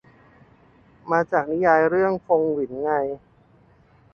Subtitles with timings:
[1.11, 2.89] มาจากนิยายเรื่องฟงหวินไง